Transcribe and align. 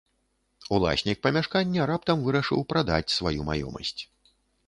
Уласнік 0.75 1.19
памяшкання 1.25 1.81
раптам 1.91 2.17
вырашыў 2.27 2.65
прадаць 2.73 3.15
сваю 3.19 3.47
маёмасць. 3.53 3.97